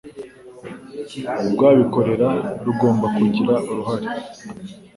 rw 1.51 1.59
abikorera 1.71 2.29
rugomba 2.65 3.05
kugira 3.17 3.53
uruhare 3.69 4.07